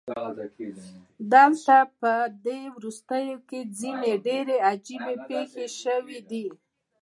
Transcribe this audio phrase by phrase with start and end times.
[1.33, 6.45] دلته پدې وروستیو کې ځینې ډیرې عجیبې پیښې شوې دي